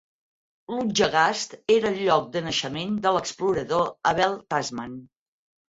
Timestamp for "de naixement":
2.37-2.97